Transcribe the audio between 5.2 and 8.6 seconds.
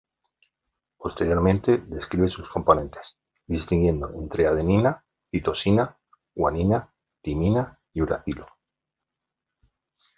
citosina, guanina, timina y uracilo.